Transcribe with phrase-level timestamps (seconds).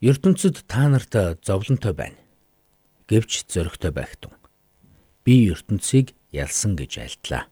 [0.00, 2.18] ертөнцид та нарт зовлонтой байна.
[3.10, 4.34] Гэвч зөрөгтэй байх тун.
[5.24, 7.50] Би ертөнцийг ялсан гэж альтлаа.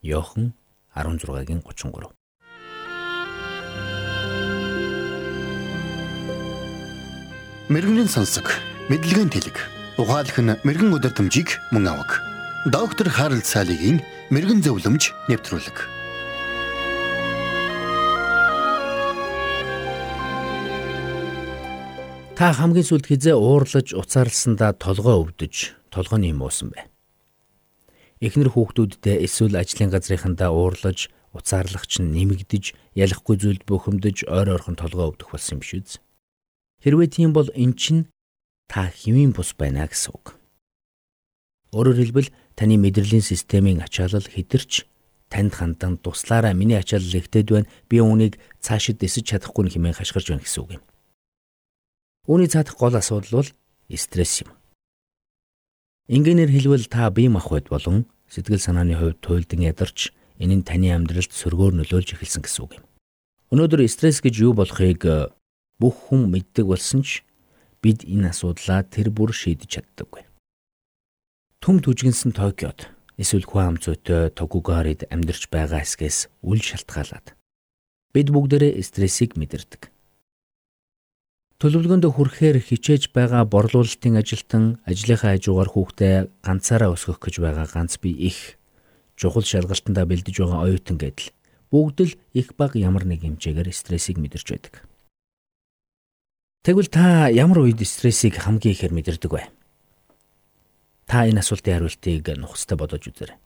[0.00, 0.54] Йохан
[0.96, 2.08] 16-гийн 33.
[7.68, 8.48] Мэргэний сонсог,
[8.88, 9.56] мэдлэгийн тэлэг.
[10.00, 12.20] Ухаалх нь мэрэгэн өдөртөмжийг мөн авах.
[12.68, 14.00] Доктор Харалт цаалогийн
[14.32, 15.93] мэрэгэн зөвлөмж нэвтрүүлэг.
[22.34, 26.90] Та хамгийн сүлд хизээ уурлаж уцаарлсандаа толгой өвдөж, толгойн юм уусан бай.
[28.18, 35.14] Эхнэр хүүхдүүддээ эсвэл ажлын газрынхандаа уурлаж, уцаарлагч нь нэмэгдэж, ялахгүй зүйлд бөхөмдөж, ойр ойрхон толгой
[35.14, 36.02] өвдөх болсон юм үү?
[36.82, 38.10] Хэрвээ тийм бол эн чинь
[38.66, 40.34] та хэвийн бус байна гэсэн үг.
[41.70, 44.90] Өөрөөр хэлбэл таны мэдрэлийн системийн ачаалал хідэрч
[45.30, 47.70] танд хандан туслаараа миний ачаалал ихтэйд байна.
[47.86, 50.84] Би үүнийг цаашид эсэж чадахгүй хэмээн хашгирч байна гэсэн үг юм.
[52.24, 53.50] Үүний цаадах гол асуудал бол
[53.92, 54.50] стресс юм.
[56.08, 61.32] Ингээнээр хэлбэл та бие махбод болон сэтгэл санааны хувьд туйлдэн ядарч энэ нь таны амьдралд
[61.32, 62.84] сөргөөр нөлөөлж эхэлсэн гэсэн үг юм.
[63.52, 65.28] Өнөөдөр стресс гэж юу болохыг э,
[65.76, 67.22] бүх хүн мэддэг болсон ч
[67.84, 70.24] бид энэ асуудлаа тэр бүр шийдэж чаддаггүй.
[71.60, 72.88] Түм түжигнсэн Токиод
[73.20, 77.36] эсвэл Хуам зүйтэй Токугарид амьдарч байгаа хэсгээс үл шалтгаалаад
[78.16, 79.93] бид бүгдээрээ стрессийг мэдэрдэг.
[81.64, 88.12] Төлөвлөгөөндөө хүрэхээр хичээж байгаа борлуулалтын ажилтан ажлынхаа хажуугаар хүүхдээ ганцаараа өсгөх гэж байгаа ганц би
[88.12, 88.60] их
[89.16, 91.32] чухал шалгалтандаа бэлдэж байгаа оюутан гэдэл
[91.72, 94.84] бүгд л их баг ямар нэг хэмжээгээр стрессийг мэдэрч байдаг.
[96.68, 99.48] Тэгвэл та ямар үед стрессийг хамгийн ихээр мэдэрдэг вэ?
[101.08, 103.40] Та энэ асуултын хариултыг нухастай бодож үзээрэй.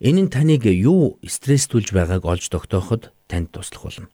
[0.00, 4.08] Энэ нь таныг юу стресстүүлж байгааг олж тогтооход танд туслах болно.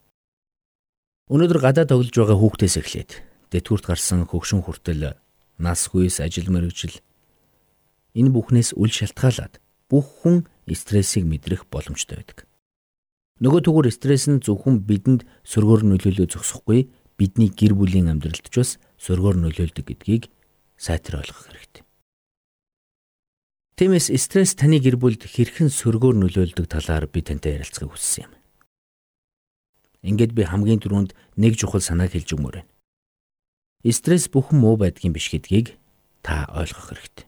[1.28, 3.10] Өнөөдөр гадаа тоглож байгаа хүүхдээс эхлээд
[3.52, 5.20] дэтгэврт гарсан хөгшин хүртэл
[5.60, 7.04] нас хүйс ажил мэргэжил
[8.16, 9.60] энэ бүхнээс үл шалтгаалаад
[9.92, 12.48] бүх хүн стрессийг мэдрэх боломжтой байдаг.
[13.44, 16.88] Нөгөө түгээр стресс нь зөвхөн бидэнд сөргөөр нөлөөлөө зогсохгүй
[17.20, 20.32] бидний гэр бүлийн амьдралд ч бас сөргөөр нөлөөлдөг гэдгийг
[20.80, 21.84] сайтар ойлгох хэрэгтэй.
[23.76, 28.37] Тиймээс стресс таны гэр бүлд хэрхэн сөргөөр нөлөөлдөг талаар би тантай ярилцахыг хүссэн юм.
[30.02, 32.70] Ингээд би хамгийн түрүүнд нэг чухал санааг хэлж өгмөр байна.
[33.86, 35.78] Стресс бүхэн муу байдгийн биш гэдгийг
[36.22, 37.26] та ойлгох хэрэгтэй.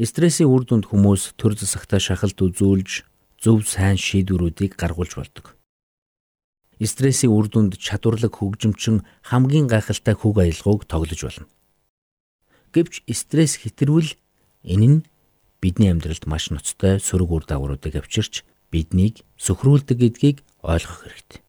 [0.00, 3.04] Стрессийн үр дүнд хүмүүс төр засагтаа шахалт үзүүлж
[3.36, 5.56] зөв сайн шийдвэрүүдийг гаргуулж болдог.
[6.80, 11.46] Стрессийн үр дүнд чадварлаг хөгжимчин хамгийн гайхалтай хөг аялгауг тоглож болно.
[12.72, 14.16] Гэвч стресс хэтэрвэл
[14.64, 14.98] энэ нь
[15.60, 18.40] бидний амьдралд маш ноцтой сөрөг үр дагавруудыг авчирч
[18.72, 21.40] биднийг сөхрүүлдэг гэдгийг ойлгох хэрэгтэй.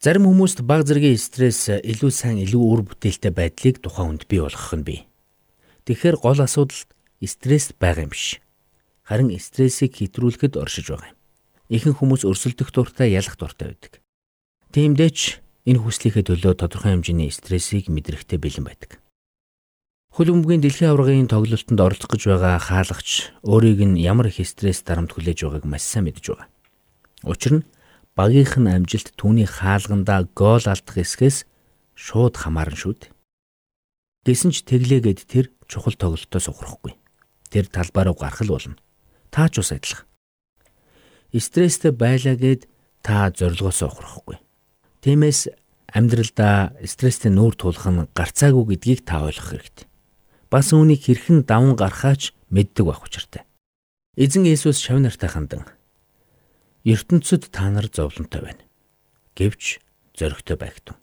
[0.00, 4.72] Зарим хүмүүст баг зэргийн стресс илүү сайн илүү үр бүтээлтэй байдлыг тухайн хүнд бий болгох
[4.72, 5.00] нь бий.
[5.84, 6.88] Тэгэхээр гол асуудал
[7.20, 8.40] стресс байгаа юм биш.
[9.04, 11.20] Харин стрессийг хэтрүүлэхэд оршиж байгаа юм.
[11.68, 14.00] Ихэнх хүмүүс өрсөлдөх дуртай ялах дуртай байдаг.
[14.72, 15.36] Тиймдээч
[15.68, 19.04] энэ хүслийнхээ төлөө тодорхой хэмжээний стрессийг мэдрэхтэй бэлэн байдаг.
[20.16, 25.12] Хөл бөмбөгийн дэлхийн аваргын тоглолтод оролцох гэж байгаа хаалгач өөрийг нь ямар их стресс дарамт
[25.12, 26.48] хүлээж байгааг маш сайн мэдж байгаа.
[27.28, 27.64] Учир нь
[28.20, 31.48] багийнх нь амжилт түүний хаалгандаа гол алдах эсхээс
[31.96, 33.12] шууд хамаарна шүү дээ.
[34.28, 36.92] Гэсэн ч тэглээгээд тэр чухал тоглолтоо сугарахгүй.
[37.48, 38.76] Тэр талбай руу гарах л болно.
[39.32, 40.04] Та ч ус адилхан.
[41.32, 42.68] Стресстэй байлаа гэд
[43.00, 44.36] та зорилгоосоо ухрахгүй.
[45.00, 45.48] Тиймээс
[45.88, 49.88] амьдралдаа стресстэй нүүр тулах нь гарцаагүй гэдгийг та ойлгох хэрэгтэй.
[50.52, 53.48] Бас үүнийг хэрхэн даван гарахаач мэддэг байх учиртай.
[54.20, 55.64] Эзэн Иесус шав нартай хандан
[56.84, 58.64] ертөнцид та нар зовлонтой байна.
[59.36, 59.80] Гэвч
[60.16, 60.96] зөрөгтэй байгтун.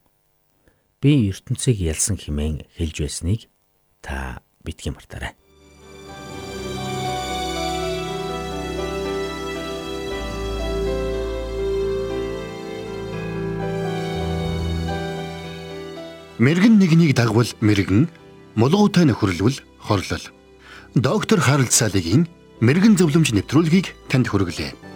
[0.98, 3.46] Би ертөнцийг ялсан химэн хэлж байсныг
[4.02, 5.38] та битгий мартаарай.
[16.38, 18.06] Мэргэн нэгнийг дагвал мэргэн,
[18.54, 20.24] мулгуутай нөхөрлөл хорлол.
[20.94, 22.30] Доктор Харалт цаалогийн
[22.62, 24.87] мэрэгэн зөвлөмж нэвтрүүлгийг танд хүргэлээ.